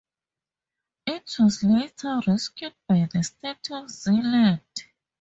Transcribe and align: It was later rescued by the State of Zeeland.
It 1.05 1.31
was 1.37 1.63
later 1.63 2.21
rescued 2.25 2.73
by 2.87 3.07
the 3.13 3.21
State 3.21 3.69
of 3.69 3.87
Zeeland. 3.91 4.61